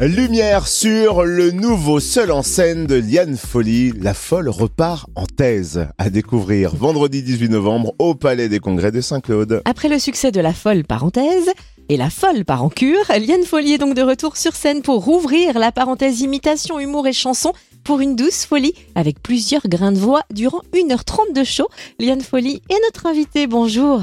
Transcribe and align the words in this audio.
Lumière 0.00 0.68
sur 0.68 1.24
le 1.24 1.50
nouveau 1.50 1.98
seul 1.98 2.30
en 2.30 2.42
scène 2.42 2.86
de 2.86 2.94
Liane 2.94 3.36
Folly. 3.36 3.90
La 4.00 4.14
folle 4.14 4.48
repart 4.48 5.10
en 5.16 5.26
thèse 5.26 5.88
à 5.98 6.08
découvrir 6.08 6.76
vendredi 6.76 7.20
18 7.20 7.48
novembre 7.48 7.94
au 7.98 8.14
Palais 8.14 8.48
des 8.48 8.60
Congrès 8.60 8.92
de 8.92 9.00
Saint-Claude. 9.00 9.60
Après 9.64 9.88
le 9.88 9.98
succès 9.98 10.30
de 10.30 10.40
La 10.40 10.52
folle 10.52 10.84
parenthèse 10.84 11.50
et 11.88 11.96
La 11.96 12.10
folle 12.10 12.44
part 12.44 12.62
en 12.62 12.68
cure, 12.68 13.02
Liane 13.08 13.42
Folly 13.42 13.72
est 13.72 13.78
donc 13.78 13.94
de 13.94 14.02
retour 14.02 14.36
sur 14.36 14.52
scène 14.52 14.82
pour 14.82 15.04
rouvrir 15.04 15.58
la 15.58 15.72
parenthèse 15.72 16.20
imitation, 16.20 16.78
humour 16.78 17.08
et 17.08 17.12
chanson 17.12 17.52
pour 17.82 17.98
une 17.98 18.14
douce 18.14 18.46
folie 18.46 18.74
avec 18.94 19.20
plusieurs 19.20 19.66
grains 19.66 19.90
de 19.90 19.98
voix 19.98 20.22
durant 20.32 20.60
1h30 20.74 21.34
de 21.34 21.42
show. 21.42 21.66
Liane 21.98 22.20
Folly 22.20 22.62
est 22.70 22.80
notre 22.84 23.06
invitée. 23.06 23.48
Bonjour. 23.48 24.00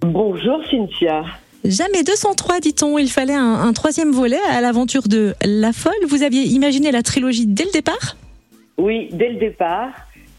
Bonjour 0.00 0.58
Cynthia. 0.68 1.22
Jamais 1.68 2.04
203, 2.04 2.60
dit-on. 2.60 2.98
Il 2.98 3.10
fallait 3.10 3.34
un, 3.34 3.72
troisième 3.72 4.12
volet 4.12 4.38
à 4.50 4.60
l'aventure 4.60 5.08
de 5.08 5.34
La 5.44 5.72
Folle. 5.72 5.92
Vous 6.08 6.22
aviez 6.22 6.42
imaginé 6.42 6.92
la 6.92 7.02
trilogie 7.02 7.46
dès 7.46 7.64
le 7.64 7.72
départ? 7.72 8.16
Oui, 8.78 9.08
dès 9.12 9.30
le 9.30 9.36
départ. 9.36 9.90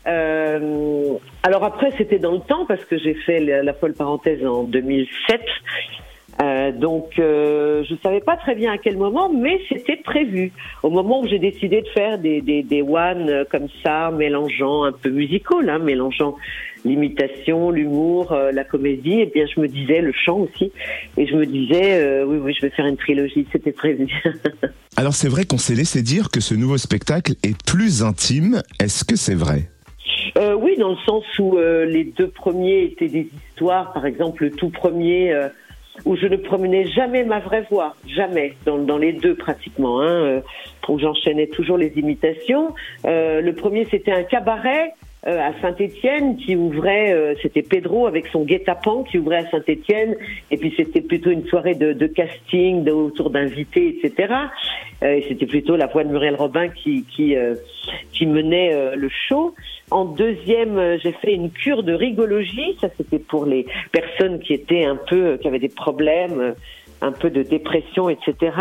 Euh, 0.07 1.15
alors 1.43 1.65
après, 1.65 1.91
c'était 1.97 2.19
dans 2.19 2.31
le 2.31 2.39
temps 2.39 2.65
parce 2.65 2.83
que 2.85 2.97
j'ai 2.97 3.13
fait 3.13 3.39
la, 3.39 3.73
Folle 3.73 3.93
parenthèse 3.93 4.45
en 4.45 4.63
2007. 4.63 5.41
Euh, 6.39 6.71
donc, 6.71 7.17
euh, 7.19 7.83
je 7.89 7.95
savais 8.03 8.21
pas 8.21 8.37
très 8.37 8.55
bien 8.55 8.71
à 8.71 8.77
quel 8.77 8.95
moment, 8.95 9.29
mais 9.29 9.59
c'était 9.67 9.97
prévu. 9.97 10.53
Au 10.83 10.89
moment 10.89 11.21
où 11.21 11.27
j'ai 11.27 11.39
décidé 11.39 11.81
de 11.81 11.89
faire 11.89 12.19
des, 12.19 12.41
des, 12.41 12.81
one 12.81 13.45
comme 13.51 13.67
ça, 13.83 14.11
mélangeant 14.11 14.83
un 14.83 14.91
peu 14.91 15.09
musical, 15.09 15.67
hein, 15.69 15.79
mélangeant 15.79 16.35
l'imitation, 16.87 17.71
l'humour, 17.71 18.31
euh, 18.31 18.51
la 18.51 18.63
comédie, 18.63 19.19
et 19.19 19.23
eh 19.23 19.25
bien 19.25 19.45
je 19.45 19.59
me 19.59 19.67
disais 19.67 20.01
le 20.01 20.11
chant 20.13 20.39
aussi, 20.39 20.71
et 21.17 21.27
je 21.27 21.35
me 21.35 21.45
disais 21.45 22.01
euh, 22.01 22.25
oui 22.25 22.37
oui 22.37 22.53
je 22.53 22.65
vais 22.65 22.71
faire 22.71 22.85
une 22.85 22.97
trilogie, 22.97 23.47
c'était 23.51 23.71
prévu. 23.71 24.07
Alors 24.97 25.13
c'est 25.13 25.29
vrai 25.29 25.45
qu'on 25.45 25.57
s'est 25.57 25.75
laissé 25.75 26.01
dire 26.01 26.29
que 26.29 26.39
ce 26.39 26.55
nouveau 26.55 26.77
spectacle 26.77 27.33
est 27.43 27.61
plus 27.63 28.03
intime. 28.03 28.61
Est-ce 28.79 29.03
que 29.03 29.15
c'est 29.15 29.35
vrai? 29.35 29.69
Euh, 30.37 30.53
Oui, 30.55 30.75
dans 30.77 30.89
le 30.89 30.97
sens 31.05 31.23
où 31.39 31.57
les 31.57 32.05
deux 32.05 32.29
premiers 32.29 32.83
étaient 32.83 33.07
des 33.07 33.29
histoires. 33.49 33.93
Par 33.93 34.05
exemple, 34.05 34.45
le 34.45 34.51
tout 34.51 34.69
premier 34.69 35.33
où 36.05 36.15
je 36.15 36.27
ne 36.27 36.37
promenais 36.37 36.87
jamais 36.87 37.23
ma 37.23 37.39
vraie 37.39 37.65
voix, 37.71 37.95
jamais, 38.07 38.55
dans, 38.65 38.77
dans 38.77 38.97
les 38.97 39.13
deux 39.13 39.35
pratiquement, 39.35 40.01
hein, 40.01 40.41
où 40.87 40.99
j'enchaînais 40.99 41.47
toujours 41.47 41.77
les 41.77 41.93
imitations. 41.97 42.73
le 43.03 43.51
premier, 43.51 43.85
c'était 43.85 44.11
un 44.11 44.23
cabaret 44.23 44.93
euh, 45.25 45.39
à 45.39 45.51
Saint-Étienne 45.61 46.37
qui 46.37 46.55
ouvrait, 46.55 47.11
euh, 47.11 47.33
c'était 47.41 47.63
Pedro 47.63 48.05
avec 48.05 48.27
son 48.27 48.43
guet-apens 48.43 49.03
qui 49.03 49.17
ouvrait 49.17 49.47
à 49.47 49.49
Saint-Étienne, 49.49 50.15
et 50.51 50.57
puis 50.57 50.71
c'était 50.77 51.01
plutôt 51.01 51.31
une 51.31 51.43
soirée 51.47 51.73
de, 51.73 51.91
de 51.91 52.05
casting 52.05 52.83
de, 52.83 52.91
autour 52.91 53.31
d'invités, 53.31 53.97
etc. 53.97 54.31
Euh, 55.01 55.15
et 55.15 55.25
c'était 55.27 55.47
plutôt 55.47 55.75
la 55.75 55.87
voix 55.87 56.03
de 56.03 56.09
Muriel 56.09 56.35
Robin 56.35 56.69
qui 56.69 57.03
qui, 57.03 57.35
qui 58.11 58.25
menait 58.27 58.95
le 58.95 59.09
show. 59.09 59.55
En 59.89 60.05
deuxième, 60.05 60.99
j'ai 61.01 61.13
fait 61.13 61.33
une 61.33 61.49
cure 61.49 61.81
de 61.81 61.93
rigologie. 61.93 62.77
Ça, 62.79 62.89
c'était 62.95 63.19
pour 63.19 63.45
les 63.45 63.65
personnes 63.91 64.39
qui 64.39 64.53
étaient 64.53 64.85
un 64.85 64.97
peu, 64.97 65.37
qui 65.37 65.47
avaient 65.47 65.59
des 65.59 65.67
problèmes, 65.67 66.53
un 67.01 67.11
peu 67.11 67.31
de 67.31 67.41
dépression, 67.41 68.09
etc. 68.09 68.51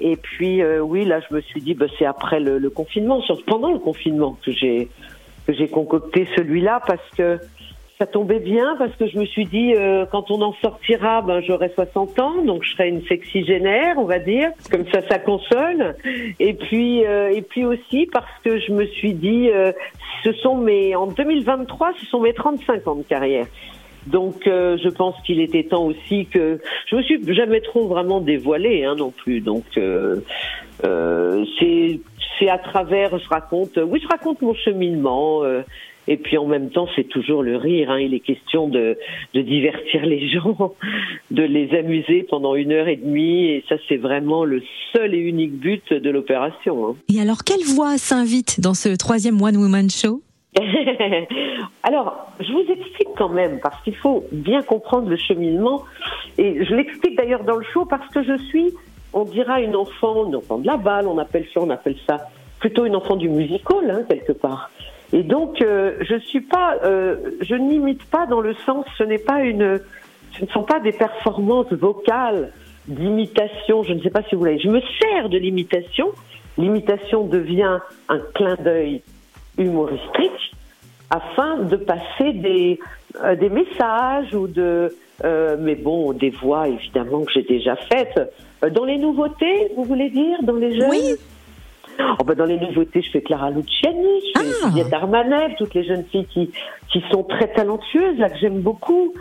Et 0.00 0.16
puis, 0.16 0.62
oui, 0.64 1.04
là, 1.04 1.20
je 1.28 1.34
me 1.34 1.40
suis 1.40 1.60
dit, 1.60 1.74
bah, 1.74 1.86
c'est 1.98 2.06
après 2.06 2.38
le, 2.38 2.58
le 2.58 2.70
confinement, 2.70 3.20
pendant 3.46 3.72
le 3.72 3.78
confinement 3.78 4.38
que 4.44 4.52
j'ai 4.52 4.88
que 5.46 5.52
j'ai 5.52 5.68
concocté 5.68 6.28
celui-là 6.36 6.80
parce 6.86 7.08
que 7.16 7.38
ça 8.02 8.06
tombait 8.06 8.40
bien 8.40 8.74
parce 8.78 8.94
que 8.96 9.06
je 9.06 9.16
me 9.16 9.24
suis 9.24 9.44
dit 9.44 9.74
euh, 9.76 10.06
quand 10.10 10.32
on 10.32 10.42
en 10.42 10.54
sortira, 10.54 11.22
ben 11.22 11.40
j'aurai 11.40 11.70
60 11.72 12.18
ans, 12.18 12.42
donc 12.44 12.64
je 12.64 12.72
serai 12.72 12.88
une 12.88 13.04
sexygénaire, 13.06 13.94
on 13.96 14.06
va 14.06 14.18
dire, 14.18 14.50
comme 14.72 14.84
ça 14.92 15.02
ça 15.08 15.20
console. 15.20 15.94
Et 16.40 16.54
puis 16.54 17.06
euh, 17.06 17.30
et 17.30 17.42
puis 17.42 17.64
aussi 17.64 18.08
parce 18.12 18.32
que 18.44 18.58
je 18.58 18.72
me 18.72 18.86
suis 18.86 19.14
dit 19.14 19.50
euh, 19.50 19.70
ce 20.24 20.32
sont 20.32 20.56
mes 20.56 20.96
en 20.96 21.06
2023, 21.06 21.92
ce 22.00 22.06
sont 22.06 22.20
mes 22.20 22.34
35 22.34 22.88
ans 22.88 22.96
de 22.96 23.02
carrière. 23.02 23.46
Donc 24.08 24.34
je 24.46 24.88
pense 24.88 25.14
qu'il 25.24 25.40
était 25.40 25.62
temps 25.62 25.84
aussi 25.84 26.26
que 26.26 26.58
je 26.90 26.96
me 26.96 27.02
suis 27.02 27.34
jamais 27.34 27.60
trop 27.60 27.86
vraiment 27.86 28.20
dévoilée 28.20 28.82
hein, 28.82 28.96
non 28.96 29.12
plus. 29.12 29.40
Donc 29.40 29.62
c'est 30.80 32.00
c'est 32.42 32.50
à 32.50 32.58
travers, 32.58 33.16
je 33.18 33.28
raconte, 33.28 33.78
oui, 33.84 34.00
je 34.02 34.08
raconte 34.08 34.42
mon 34.42 34.54
cheminement. 34.54 35.44
Euh, 35.44 35.62
et 36.08 36.16
puis 36.16 36.36
en 36.36 36.46
même 36.46 36.70
temps, 36.70 36.88
c'est 36.96 37.08
toujours 37.08 37.44
le 37.44 37.56
rire. 37.56 37.90
Hein. 37.90 38.00
Il 38.00 38.12
est 38.12 38.20
question 38.20 38.66
de, 38.68 38.98
de 39.34 39.40
divertir 39.40 40.04
les 40.04 40.28
gens, 40.32 40.74
de 41.30 41.42
les 41.42 41.76
amuser 41.78 42.26
pendant 42.28 42.56
une 42.56 42.72
heure 42.72 42.88
et 42.88 42.96
demie. 42.96 43.46
Et 43.46 43.64
ça, 43.68 43.76
c'est 43.88 43.96
vraiment 43.96 44.44
le 44.44 44.62
seul 44.92 45.14
et 45.14 45.18
unique 45.18 45.52
but 45.52 45.92
de 45.92 46.10
l'opération. 46.10 46.88
Hein. 46.88 46.96
Et 47.14 47.20
alors, 47.20 47.44
quelle 47.44 47.64
voix 47.64 47.98
s'invite 47.98 48.60
dans 48.60 48.74
ce 48.74 48.96
troisième 48.96 49.40
One 49.40 49.56
Woman 49.56 49.88
Show? 49.90 50.20
Alors, 51.82 52.26
je 52.40 52.52
vous 52.52 52.64
explique 52.68 53.08
quand 53.16 53.30
même, 53.30 53.58
parce 53.62 53.80
qu'il 53.82 53.96
faut 53.96 54.24
bien 54.32 54.60
comprendre 54.62 55.08
le 55.08 55.16
cheminement. 55.16 55.84
Et 56.36 56.64
je 56.64 56.74
l'explique 56.74 57.16
d'ailleurs 57.16 57.44
dans 57.44 57.56
le 57.56 57.64
show 57.72 57.84
parce 57.86 58.06
que 58.12 58.22
je 58.22 58.36
suis 58.48 58.72
on 59.12 59.24
dira 59.24 59.60
une 59.60 59.76
enfant, 59.76 60.26
une 60.26 60.36
enfant 60.36 60.58
de 60.58 60.66
la 60.66 60.76
balle, 60.76 61.06
on 61.06 61.18
appelle 61.18 61.46
ça, 61.52 61.60
on 61.60 61.70
appelle 61.70 61.96
ça 62.08 62.28
plutôt 62.58 62.84
une 62.86 62.96
enfant 62.96 63.16
du 63.16 63.28
musical, 63.28 63.90
hein, 63.90 64.02
quelque 64.08 64.32
part. 64.32 64.70
Et 65.12 65.22
donc, 65.22 65.60
euh, 65.60 65.96
je 66.00 66.16
suis 66.18 66.40
pas, 66.40 66.76
euh, 66.84 67.16
je 67.40 67.54
n'imite 67.54 68.04
pas 68.04 68.26
dans 68.26 68.40
le 68.40 68.54
sens, 68.54 68.86
ce 68.96 69.02
n'est 69.02 69.18
pas 69.18 69.40
une, 69.40 69.80
ce 70.38 70.44
ne 70.44 70.50
sont 70.50 70.62
pas 70.62 70.80
des 70.80 70.92
performances 70.92 71.72
vocales 71.72 72.52
d'imitation. 72.86 73.82
Je 73.82 73.92
ne 73.92 74.00
sais 74.00 74.10
pas 74.10 74.22
si 74.22 74.34
vous 74.34 74.40
voulez. 74.40 74.58
Je 74.58 74.68
me 74.68 74.80
sers 75.00 75.28
de 75.28 75.38
l'imitation. 75.38 76.12
L'imitation 76.58 77.24
devient 77.26 77.78
un 78.08 78.18
clin 78.34 78.56
d'œil 78.56 79.02
humoristique 79.58 80.54
afin 81.10 81.58
de 81.58 81.76
passer 81.76 82.32
des, 82.32 82.78
euh, 83.22 83.36
des 83.36 83.50
messages 83.50 84.34
ou 84.34 84.46
de, 84.46 84.94
mais 85.58 85.74
bon, 85.74 86.12
des 86.12 86.30
voix 86.30 86.68
évidemment 86.68 87.24
que 87.24 87.32
j'ai 87.32 87.42
déjà 87.42 87.76
faites. 87.76 88.20
Euh, 88.64 88.70
dans 88.70 88.84
les 88.84 88.98
nouveautés, 88.98 89.72
vous 89.76 89.84
voulez 89.84 90.10
dire 90.10 90.38
Dans 90.42 90.56
les 90.56 90.78
jeunes 90.78 90.90
Oui. 90.90 91.14
Oh 92.18 92.24
ben 92.24 92.34
dans 92.34 92.46
les 92.46 92.58
nouveautés, 92.58 93.02
je 93.02 93.10
fais 93.10 93.20
Clara 93.20 93.50
Luciani, 93.50 94.20
je 94.34 94.40
fais 94.40 94.46
ah. 94.64 94.68
Juliette 94.68 94.92
Armanet, 94.92 95.54
toutes 95.58 95.74
les 95.74 95.84
jeunes 95.84 96.04
filles 96.04 96.26
qui, 96.26 96.50
qui 96.90 97.04
sont 97.10 97.22
très 97.22 97.48
talentueuses, 97.48 98.18
là, 98.18 98.30
que 98.30 98.38
j'aime 98.38 98.60
beaucoup. 98.60 99.12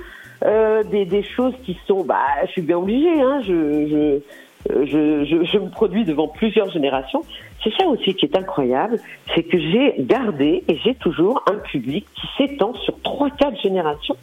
Euh, 0.43 0.81
des, 0.83 1.05
des 1.05 1.21
choses 1.21 1.53
qui 1.65 1.77
sont... 1.85 2.03
Bah, 2.03 2.17
je 2.45 2.51
suis 2.51 2.61
bien 2.63 2.77
obligée, 2.77 3.21
hein, 3.21 3.41
je, 3.45 4.21
je, 4.67 4.85
je, 4.85 5.25
je, 5.25 5.43
je 5.43 5.57
me 5.59 5.69
produis 5.69 6.03
devant 6.03 6.27
plusieurs 6.27 6.71
générations. 6.71 7.21
C'est 7.63 7.71
ça 7.77 7.85
aussi 7.87 8.15
qui 8.15 8.25
est 8.25 8.35
incroyable, 8.35 8.97
c'est 9.35 9.43
que 9.43 9.59
j'ai 9.59 9.95
gardé 9.99 10.63
et 10.67 10.77
j'ai 10.83 10.95
toujours 10.95 11.43
un 11.47 11.57
public 11.57 12.07
qui 12.15 12.27
s'étend 12.37 12.73
sur 12.73 12.99
trois, 13.03 13.29
quatre 13.29 13.59
générations. 13.61 14.15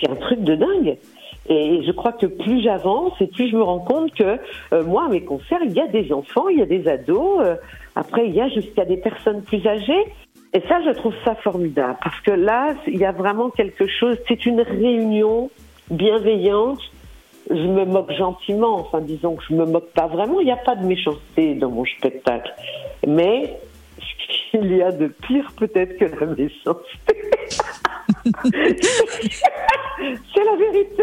C'est 0.00 0.10
un 0.10 0.16
truc 0.16 0.40
de 0.40 0.54
dingue. 0.54 0.98
Et 1.48 1.82
je 1.82 1.92
crois 1.92 2.12
que 2.12 2.26
plus 2.26 2.62
j'avance 2.62 3.12
et 3.20 3.26
plus 3.26 3.50
je 3.50 3.56
me 3.56 3.62
rends 3.62 3.78
compte 3.78 4.12
que 4.14 4.38
euh, 4.72 4.84
moi, 4.84 5.06
à 5.06 5.08
mes 5.08 5.22
concerts, 5.22 5.60
il 5.64 5.72
y 5.72 5.80
a 5.80 5.86
des 5.86 6.12
enfants, 6.12 6.48
il 6.48 6.58
y 6.58 6.62
a 6.62 6.66
des 6.66 6.86
ados, 6.86 7.40
euh, 7.40 7.56
après 7.96 8.26
il 8.26 8.34
y 8.34 8.40
a 8.40 8.48
jusqu'à 8.48 8.84
des 8.84 8.98
personnes 8.98 9.42
plus 9.42 9.66
âgées. 9.66 10.04
Et 10.54 10.60
ça, 10.68 10.80
je 10.84 10.90
trouve 10.90 11.14
ça 11.24 11.34
formidable 11.36 11.96
parce 12.02 12.20
que 12.20 12.30
là, 12.30 12.74
il 12.86 12.98
y 12.98 13.04
a 13.04 13.12
vraiment 13.12 13.50
quelque 13.50 13.86
chose. 13.86 14.16
C'est 14.28 14.46
une 14.46 14.60
réunion 14.60 15.50
bienveillante. 15.90 16.80
Je 17.50 17.54
me 17.54 17.86
moque 17.86 18.12
gentiment, 18.12 18.74
enfin 18.74 19.00
disons 19.00 19.36
que 19.36 19.44
je 19.48 19.54
me 19.54 19.64
moque 19.64 19.90
pas 19.92 20.06
vraiment. 20.06 20.40
Il 20.40 20.44
n'y 20.44 20.52
a 20.52 20.56
pas 20.56 20.76
de 20.76 20.84
méchanceté 20.84 21.54
dans 21.54 21.70
mon 21.70 21.86
spectacle, 21.86 22.52
mais 23.06 23.58
il 24.52 24.76
y 24.76 24.82
a 24.82 24.92
de 24.92 25.06
pire 25.06 25.50
peut-être 25.56 25.96
que 25.96 26.04
la 26.04 26.26
méchanceté. 26.26 27.16
C'est 30.34 30.44
la 30.44 30.56
vérité. 30.56 31.02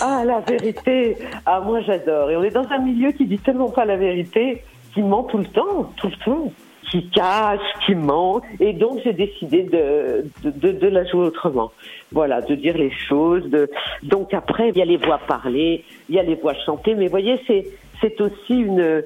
Ah, 0.00 0.24
la 0.24 0.40
vérité. 0.40 1.16
Ah, 1.44 1.60
moi, 1.60 1.80
j'adore. 1.80 2.30
Et 2.30 2.36
on 2.36 2.42
est 2.42 2.50
dans 2.50 2.68
un 2.70 2.78
milieu 2.78 3.12
qui 3.12 3.26
dit 3.26 3.38
tellement 3.38 3.70
pas 3.70 3.84
la 3.84 3.96
vérité, 3.96 4.62
qui 4.94 5.02
ment 5.02 5.24
tout 5.24 5.38
le 5.38 5.46
temps, 5.46 5.92
tout 5.96 6.08
le 6.08 6.24
temps, 6.24 6.52
qui 6.90 7.08
cache, 7.10 7.60
qui 7.84 7.94
ment. 7.94 8.40
Et 8.60 8.72
donc, 8.72 9.00
j'ai 9.04 9.12
décidé 9.12 9.62
de, 9.62 10.24
de, 10.42 10.88
la 10.88 11.04
jouer 11.04 11.26
autrement. 11.26 11.72
Voilà, 12.12 12.40
de 12.40 12.54
dire 12.54 12.76
les 12.76 12.92
choses. 13.08 13.48
De... 13.50 13.70
Donc 14.02 14.34
après, 14.34 14.70
il 14.70 14.76
y 14.76 14.82
a 14.82 14.84
les 14.84 14.96
voix 14.96 15.18
parlées, 15.18 15.84
il 16.08 16.14
y 16.14 16.18
a 16.18 16.22
les 16.22 16.34
voix 16.34 16.54
chantées. 16.64 16.94
Mais 16.94 17.08
voyez, 17.08 17.40
c'est 17.46 18.20
aussi 18.20 18.54
une 18.54 19.02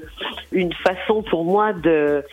une 0.52 0.72
façon 0.72 1.22
pour 1.22 1.44
moi 1.44 1.72
de 1.72 2.24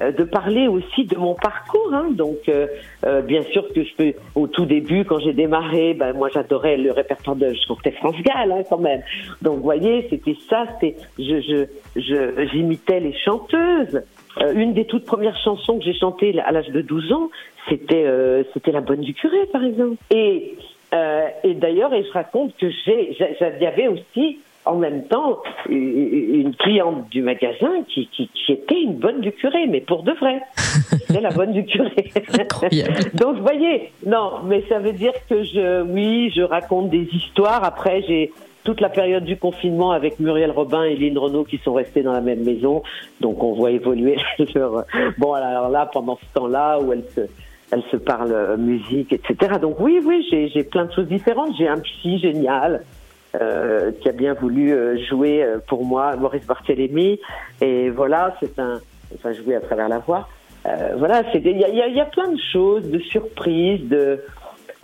de 0.00 0.24
parler 0.24 0.68
aussi 0.68 1.04
de 1.04 1.16
mon 1.16 1.34
parcours. 1.34 1.90
Hein. 1.92 2.08
Donc, 2.12 2.48
euh, 2.48 2.66
euh, 3.04 3.22
bien 3.22 3.42
sûr 3.42 3.66
que 3.72 3.82
je 3.82 3.94
peux, 3.94 4.12
au 4.34 4.46
tout 4.46 4.66
début, 4.66 5.04
quand 5.04 5.18
j'ai 5.20 5.32
démarré, 5.32 5.94
ben 5.94 6.12
moi 6.12 6.28
j'adorais 6.32 6.76
le 6.76 6.92
répertoire 6.92 7.36
de, 7.36 7.52
je 7.54 7.90
France 7.92 8.16
Gall 8.22 8.52
hein, 8.52 8.62
quand 8.68 8.78
même. 8.78 9.02
Donc, 9.42 9.56
vous 9.56 9.62
voyez, 9.62 10.06
c'était 10.10 10.36
ça, 10.48 10.64
c'était, 10.80 10.96
je, 11.18 11.66
je, 11.96 12.48
j'imitais 12.52 13.00
les 13.00 13.14
chanteuses. 13.24 14.02
une 14.54 14.74
des 14.74 14.84
toutes 14.84 15.06
premières 15.06 15.38
chansons 15.42 15.78
que 15.78 15.84
j'ai 15.84 15.94
chantées 15.94 16.38
à 16.40 16.52
l'âge 16.52 16.68
de 16.68 16.82
12 16.82 17.12
ans, 17.12 17.30
c'était, 17.68 18.06
c'était 18.52 18.72
La 18.72 18.80
Bonne 18.80 19.00
du 19.00 19.14
Curé, 19.14 19.46
par 19.52 19.64
exemple. 19.64 19.96
Et, 20.10 20.56
et 21.42 21.54
d'ailleurs, 21.54 21.92
et 21.94 22.04
je 22.04 22.12
raconte 22.12 22.56
que 22.56 22.68
j'ai, 22.84 23.16
j'avais 23.40 23.88
aussi 23.88 24.38
en 24.66 24.76
même 24.76 25.04
temps 25.04 25.38
une 25.68 26.54
cliente 26.56 27.08
du 27.10 27.22
magasin 27.22 27.82
qui, 27.88 28.08
qui, 28.08 28.28
était 28.48 28.80
une 28.80 28.94
bonne 28.94 29.20
du 29.20 29.32
curé, 29.32 29.66
mais 29.68 29.80
pour 29.80 30.02
de 30.02 30.12
vrai. 30.12 30.40
C'est 31.06 31.20
la 31.20 31.30
bonne 31.30 31.52
du 31.52 31.64
curé. 31.64 32.12
Donc, 33.14 33.36
vous 33.36 33.42
voyez, 33.42 33.92
non, 34.04 34.40
mais 34.44 34.62
ça 34.68 34.78
veut 34.78 34.92
dire 34.92 35.12
que 35.28 35.42
je, 35.42 35.82
oui, 35.82 36.30
je 36.34 36.42
raconte 36.42 36.90
des 36.90 37.08
histoires. 37.12 37.64
Après, 37.64 38.02
j'ai 38.02 38.32
toute 38.64 38.80
la 38.80 38.88
période 38.88 39.24
du 39.24 39.36
confinement 39.36 39.92
avec 39.92 40.18
Muriel 40.18 40.50
Robin 40.50 40.82
et 40.82 40.96
Lynn 40.96 41.16
Renault 41.16 41.44
qui 41.44 41.58
sont 41.58 41.74
restés 41.74 42.02
dans 42.02 42.12
la 42.12 42.20
même 42.20 42.42
maison. 42.42 42.82
Donc, 43.20 43.42
on 43.42 43.52
voit 43.52 43.70
évoluer 43.70 44.16
leur... 44.54 44.84
Bon, 45.18 45.32
alors 45.32 45.68
là, 45.68 45.88
pendant 45.92 46.16
ce 46.16 46.34
temps-là, 46.34 46.80
où 46.80 46.92
elles 46.92 47.04
se, 47.14 47.20
elles 47.70 47.84
se 47.90 47.96
parlent 47.96 48.56
musique, 48.58 49.12
etc. 49.12 49.58
Donc, 49.60 49.78
oui, 49.80 50.00
oui, 50.04 50.26
j'ai 50.30 50.64
plein 50.64 50.86
de 50.86 50.92
choses 50.92 51.08
différentes. 51.08 51.50
J'ai 51.56 51.68
un 51.68 51.78
psy 51.78 52.18
génial. 52.18 52.82
Euh, 53.40 53.90
qui 54.00 54.08
a 54.08 54.12
bien 54.12 54.34
voulu 54.34 54.72
euh, 54.72 54.96
jouer 55.08 55.42
euh, 55.42 55.58
pour 55.66 55.84
moi 55.84 56.16
Maurice 56.16 56.46
Barthélémy. 56.46 57.20
Et 57.60 57.90
voilà, 57.90 58.34
c'est 58.40 58.58
un, 58.58 58.80
enfin 59.14 59.32
jouer 59.32 59.56
à 59.56 59.60
travers 59.60 59.88
la 59.88 59.98
voix. 59.98 60.28
voilà, 60.96 61.22
il 61.34 61.58
y 61.58 62.00
a, 62.00 62.04
plein 62.06 62.28
de 62.28 62.40
choses, 62.52 62.90
de 62.90 62.98
surprises, 62.98 63.86
de 63.88 64.20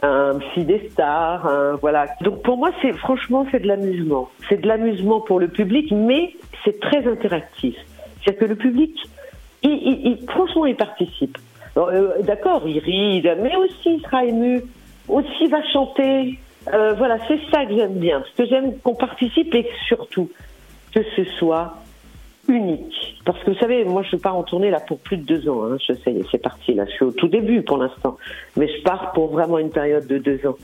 un 0.03 0.39
psy 0.39 0.65
des 0.65 0.91
stars, 0.91 1.79
voilà. 1.81 2.07
Donc 2.21 2.43
pour 2.43 2.57
moi, 2.57 2.71
c'est 2.83 2.93
franchement 2.93 3.47
c'est 3.51 3.61
de 3.61 3.69
l'amusement. 3.69 4.29
C'est 4.49 4.61
de 4.61 4.69
l'amusement 4.69 5.21
pour 5.21 5.39
le 5.41 5.49
public, 5.49 5.91
mais 5.93 6.35
c'est 6.65 6.79
très 6.81 7.07
interactif. 7.07 7.77
C'est 8.25 8.35
que 8.35 8.45
le 8.45 8.57
public, 8.57 8.95
franchement, 10.29 10.67
il 10.67 10.77
participe. 10.77 11.39
D'accord, 12.23 12.63
il 12.67 12.79
rit, 12.79 13.23
mais 13.43 13.57
aussi 13.57 13.95
il 13.97 14.01
sera 14.03 14.25
ému, 14.25 14.63
aussi 15.09 15.39
il 15.41 15.51
va 15.51 15.63
chanter, 15.73 16.39
euh, 16.69 16.95
voilà, 16.95 17.19
c'est 17.29 17.41
ça 17.51 17.65
que 17.67 17.75
j'aime 17.77 17.99
bien. 17.99 18.23
Ce 18.31 18.43
que 18.43 18.49
j'aime 18.49 18.79
qu'on 18.79 18.95
participe 18.95 19.55
et 19.55 19.69
surtout 19.89 20.31
que 20.95 21.01
ce 21.17 21.25
soit 21.39 21.75
unique. 22.49 23.21
Parce 23.25 23.39
que 23.43 23.51
vous 23.51 23.59
savez, 23.59 23.85
moi 23.85 24.03
je 24.03 24.17
pars 24.17 24.37
en 24.37 24.43
tournée 24.43 24.71
là 24.71 24.81
pour 24.81 24.99
plus 24.99 25.17
de 25.17 25.25
deux 25.25 25.49
ans. 25.49 25.65
Hein. 25.65 25.77
Je 25.87 25.95
sais, 25.95 26.15
c'est 26.31 26.43
parti 26.43 26.75
là. 26.75 26.85
Je 26.87 26.93
suis 26.93 27.05
au 27.05 27.13
tout 27.13 27.29
début 27.29 27.63
pour 27.63 27.79
l'instant, 27.79 28.17
mais 28.57 28.69
je 28.69 28.83
pars 28.83 29.13
pour 29.13 29.33
vraiment 29.33 29.59
une 29.59 29.71
période 29.71 30.07
de 30.07 30.19
deux 30.19 30.47
ans 30.47 30.57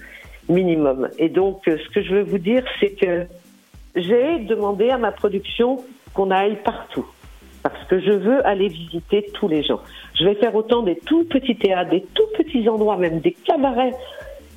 minimum. 0.48 1.08
Et 1.18 1.28
donc, 1.28 1.68
euh, 1.68 1.76
ce 1.78 1.88
que 1.90 2.02
je 2.02 2.14
veux 2.14 2.22
vous 2.22 2.38
dire, 2.38 2.64
c'est 2.80 2.90
que 2.90 3.26
j'ai 3.94 4.38
demandé 4.40 4.90
à 4.90 4.98
ma 4.98 5.12
production 5.12 5.84
qu'on 6.14 6.30
aille 6.30 6.56
partout. 6.64 7.06
Parce 7.62 7.84
que 7.88 8.00
je 8.00 8.12
veux 8.12 8.46
aller 8.46 8.68
visiter 8.68 9.26
tous 9.34 9.48
les 9.48 9.62
gens. 9.62 9.80
Je 10.14 10.24
vais 10.24 10.36
faire 10.36 10.54
autant 10.54 10.82
des 10.82 10.96
tout 10.96 11.24
petits 11.24 11.56
théâtres, 11.56 11.90
des 11.90 12.04
tout 12.14 12.26
petits 12.36 12.68
endroits, 12.68 12.96
même 12.96 13.20
des 13.20 13.32
cabarets 13.32 13.92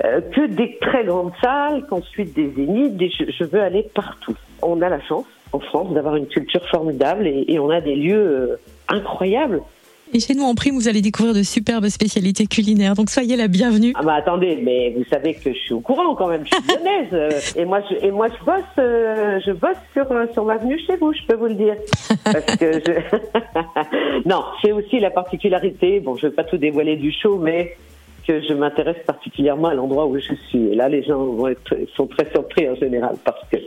euh, 0.03 0.21
que 0.21 0.47
des 0.47 0.77
très 0.81 1.03
grandes 1.03 1.33
salles, 1.41 1.85
qu'ensuite 1.89 2.33
des 2.33 2.49
zéniths. 2.55 2.97
Des, 2.97 3.09
je, 3.09 3.43
veux 3.43 3.61
aller 3.61 3.85
partout. 3.93 4.35
On 4.61 4.81
a 4.81 4.89
la 4.89 5.01
chance 5.01 5.25
en 5.51 5.59
France 5.59 5.93
d'avoir 5.93 6.15
une 6.15 6.27
culture 6.27 6.65
formidable 6.69 7.27
et, 7.27 7.59
on 7.59 7.69
a 7.69 7.81
des 7.81 7.95
lieux 7.95 8.15
euh, 8.15 8.59
incroyables. 8.87 9.61
Et 10.13 10.19
chez 10.19 10.33
nous, 10.33 10.43
en 10.43 10.55
prime, 10.55 10.75
vous 10.75 10.87
allez 10.87 11.01
découvrir 11.01 11.33
de 11.33 11.43
superbes 11.43 11.87
spécialités 11.87 12.45
culinaires. 12.45 12.95
Donc 12.95 13.09
soyez 13.09 13.37
la 13.37 13.47
bienvenue. 13.47 13.93
Ah 13.95 14.03
bah 14.03 14.15
attendez, 14.15 14.59
mais 14.61 14.93
vous 14.97 15.05
savez 15.05 15.35
que 15.35 15.53
je 15.53 15.57
suis 15.57 15.73
au 15.73 15.79
courant 15.79 16.15
quand 16.15 16.27
même. 16.27 16.45
Je 16.45 16.53
suis 16.53 16.63
lyonnaise. 16.67 17.07
Euh, 17.13 17.61
et 17.61 17.65
moi, 17.65 17.81
je, 17.89 18.05
et 18.05 18.11
moi, 18.11 18.27
je 18.27 18.43
bosse, 18.43 19.43
je 19.45 19.51
bosse 19.51 19.77
sur 19.93 20.07
sur 20.33 20.45
ma 20.45 20.57
venue 20.57 20.79
chez 20.85 20.97
vous. 20.97 21.13
Je 21.13 21.21
peux 21.27 21.35
vous 21.35 21.47
le 21.47 21.55
dire. 21.55 21.75
Parce 22.25 22.57
que 22.57 22.73
je... 22.73 24.25
non, 24.29 24.43
c'est 24.61 24.71
aussi 24.71 24.99
la 24.99 25.11
particularité. 25.11 25.99
Bon, 26.01 26.15
je 26.15 26.27
vais 26.27 26.33
pas 26.33 26.43
tout 26.43 26.57
dévoiler 26.57 26.97
du 26.97 27.11
show, 27.13 27.37
mais 27.37 27.77
que 28.27 28.41
je 28.41 28.53
m'intéresse 28.53 29.03
particulièrement 29.05 29.69
à 29.69 29.73
l'endroit 29.73 30.05
où 30.05 30.17
je 30.17 30.33
suis. 30.49 30.67
Et 30.71 30.75
là, 30.75 30.89
les 30.89 31.03
gens 31.03 31.23
vont 31.23 31.47
être, 31.47 31.75
sont 31.95 32.07
très 32.07 32.29
surpris 32.31 32.69
en 32.69 32.75
général 32.75 33.15
parce 33.23 33.41
que 33.51 33.57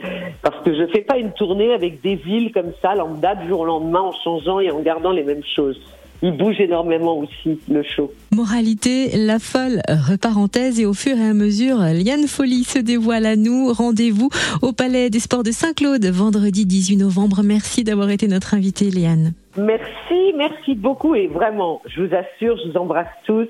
parce 0.43 0.63
que 0.65 0.75
je 0.75 0.87
fais 0.87 1.03
pas 1.03 1.19
une 1.19 1.33
tournée 1.33 1.73
avec 1.73 2.01
des 2.01 2.15
villes 2.15 2.53
comme 2.53 2.73
ça, 2.83 2.95
lambda 2.95 3.35
du 3.35 3.49
jour 3.49 3.61
au 3.61 3.65
lendemain, 3.65 4.01
en 4.01 4.13
changeant 4.13 4.61
et 4.61 4.71
en 4.71 4.81
gardant 4.81 5.13
les 5.13 5.25
mêmes 5.25 5.45
choses. 5.55 5.81
Il 6.23 6.33
bouge 6.33 6.59
énormément 6.59 7.19
aussi, 7.19 7.61
le 7.69 7.83
show. 7.83 8.11
Moralité, 8.35 9.11
la 9.15 9.39
folle 9.39 9.83
reparenthèse 9.89 10.81
et 10.81 10.87
au 10.87 10.95
fur 10.95 11.19
et 11.19 11.29
à 11.29 11.35
mesure, 11.35 11.77
Liane 11.81 12.27
Folie 12.27 12.65
se 12.65 12.79
dévoile 12.79 13.27
à 13.27 13.37
nous. 13.37 13.71
Rendez-vous 13.71 14.31
au 14.63 14.73
Palais 14.73 15.11
des 15.11 15.21
Sports 15.21 15.43
de 15.43 15.51
Saint-Claude, 15.51 16.07
vendredi 16.07 16.65
18 16.65 16.97
novembre. 16.97 17.43
Merci 17.45 17.85
d'avoir 17.85 18.09
été 18.09 18.27
notre 18.27 18.55
invitée, 18.55 18.91
Liane. 18.91 19.35
Merci, 19.59 20.33
merci 20.37 20.75
beaucoup 20.75 21.15
et 21.15 21.27
vraiment, 21.27 21.83
je 21.87 22.03
vous 22.03 22.15
assure, 22.15 22.57
je 22.57 22.71
vous 22.71 22.79
embrasse 22.79 23.07
tous. 23.27 23.49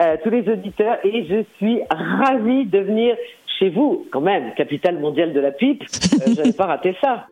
Euh, 0.00 0.16
tous 0.24 0.30
les 0.30 0.48
auditeurs 0.48 0.98
et 1.04 1.24
je 1.24 1.44
suis 1.56 1.80
ravie 1.88 2.66
de 2.66 2.80
venir 2.80 3.16
chez 3.58 3.70
vous, 3.70 4.06
quand 4.10 4.20
même, 4.20 4.52
capitale 4.54 4.98
mondiale 4.98 5.32
de 5.32 5.38
la 5.40 5.52
pipe. 5.52 5.82
Euh, 5.82 6.32
je 6.32 6.36
n'avais 6.36 6.52
pas 6.52 6.66
raté 6.66 6.96
ça. 7.00 7.26